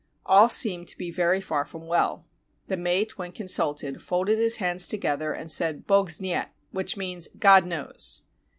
All 0.25 0.49
seemed 0.49 0.87
to 0.87 0.97
be 0.97 1.11
very 1.11 1.39
far 1.39 1.63
from 1.63 1.85
well. 1.85 2.25
The 2.69 2.75
mate, 2.75 3.19
when 3.19 3.31
consulted, 3.31 4.01
folded 4.01 4.39
his 4.39 4.57
hands 4.57 4.87
together 4.87 5.31
and 5.31 5.51
said. 5.51 5.85
Bog 5.85 6.09
Znaet, 6.09 6.47
which 6.71 6.97
means, 6.97 7.27
"God 7.37 7.67
knows." 7.67 8.23